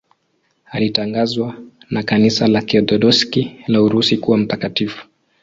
[0.71, 1.55] Alitangazwa
[1.89, 5.07] na Kanisa la Kiorthodoksi la Urusi kuwa mtakatifu.